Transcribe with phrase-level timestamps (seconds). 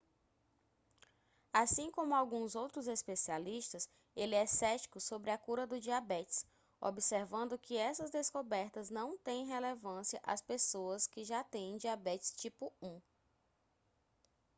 [1.53, 6.43] assim como alguns outros especialistas ele é cético sobre a cura do diabetes
[6.79, 12.99] observando que essas descobertas não têm relevância às pessoas que já têm diabetes tipo 1